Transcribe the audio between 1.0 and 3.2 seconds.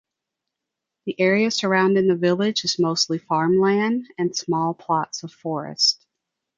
The area surrounding the village is mostly